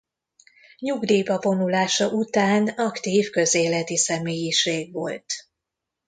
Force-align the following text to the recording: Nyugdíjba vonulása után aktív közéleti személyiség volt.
Nyugdíjba 0.79 1.39
vonulása 1.41 2.09
után 2.09 2.67
aktív 2.67 3.29
közéleti 3.29 3.97
személyiség 3.97 4.91
volt. 4.91 5.25